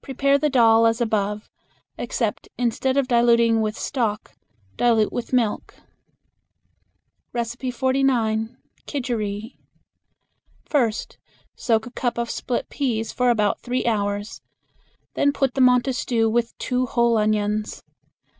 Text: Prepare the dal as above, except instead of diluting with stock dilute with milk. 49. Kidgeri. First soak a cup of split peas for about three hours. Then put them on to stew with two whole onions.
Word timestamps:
Prepare 0.00 0.38
the 0.38 0.48
dal 0.48 0.86
as 0.86 1.00
above, 1.00 1.50
except 1.98 2.48
instead 2.56 2.96
of 2.96 3.08
diluting 3.08 3.60
with 3.60 3.76
stock 3.76 4.36
dilute 4.76 5.12
with 5.12 5.32
milk. 5.32 5.74
49. 7.34 8.58
Kidgeri. 8.86 9.56
First 10.64 11.18
soak 11.56 11.84
a 11.84 11.90
cup 11.90 12.16
of 12.16 12.30
split 12.30 12.68
peas 12.68 13.10
for 13.12 13.28
about 13.28 13.58
three 13.58 13.84
hours. 13.86 14.40
Then 15.14 15.32
put 15.32 15.54
them 15.54 15.68
on 15.68 15.82
to 15.82 15.92
stew 15.92 16.30
with 16.30 16.56
two 16.58 16.86
whole 16.86 17.18
onions. 17.18 17.82